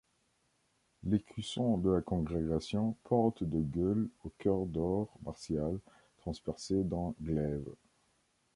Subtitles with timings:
[1.03, 5.77] L'écusson de la Congrégation porte de gueule au cœur d'or marial
[6.17, 7.69] transpercé d'un glaive.